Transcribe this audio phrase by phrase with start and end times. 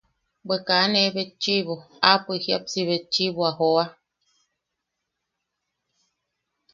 [0.47, 1.75] Bwe kaa ne betchiʼibo,
[2.11, 3.85] apoik jiʼapsi betchiʼibo a joa.